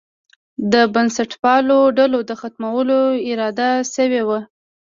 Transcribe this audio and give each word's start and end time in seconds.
د 0.73 0.73
بنسټپالو 0.93 1.79
ډلو 1.97 2.19
د 2.29 2.31
ختمولو 2.41 2.99
اراده 3.29 3.69
شوې 3.95 4.21
وه. 4.27 4.39